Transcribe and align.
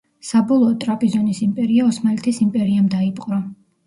საბოლოოდ 0.27 0.77
ტრაპიზონის 0.83 1.41
იმპერია 1.47 1.85
ოსმალეთის 1.89 2.39
იმპერიამ 2.47 2.89
დაიპყრო. 2.95 3.39